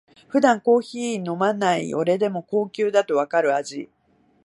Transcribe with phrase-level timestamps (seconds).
[0.29, 3.87] 普段コーヒー飲まない俺でも高級だとわかる味